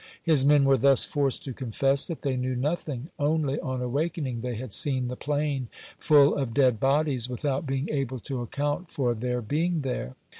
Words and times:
His 0.23 0.43
men 0.43 0.65
were 0.65 0.79
thus 0.79 1.05
forced 1.05 1.43
to 1.43 1.53
confess 1.53 2.07
that 2.07 2.23
they 2.23 2.35
knew 2.35 2.55
nothing, 2.55 3.09
only, 3.19 3.59
on 3.59 3.83
awakening, 3.83 4.41
they 4.41 4.55
had 4.55 4.73
seen 4.73 5.09
the 5.09 5.15
plain 5.15 5.67
full 5.99 6.33
of 6.35 6.55
dead 6.55 6.79
bodies, 6.79 7.29
without 7.29 7.67
being 7.67 7.87
able 7.87 8.19
to 8.21 8.41
account 8.41 8.89
for 8.89 9.13
their 9.13 9.43
being 9.43 9.81
there. 9.81 10.15